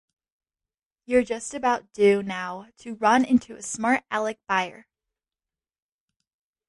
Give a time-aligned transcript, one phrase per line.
[1.05, 4.87] You're just about due now to run into a smart-Alec buyer.